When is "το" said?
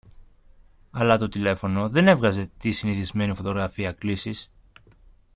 1.17-1.27